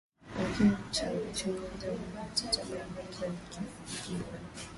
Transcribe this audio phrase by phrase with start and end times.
[0.41, 0.71] lakini
[1.31, 3.29] uchunguzi wa maiti utabaini ikiwa
[3.85, 4.25] vifo hivyo